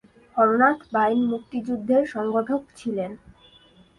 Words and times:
হরনাথ 0.37 0.79
বাইন 0.93 1.19
মুক্তিযুদ্ধের 1.31 2.03
সংগঠক 2.05 2.61
ছিলেন। 2.75 3.11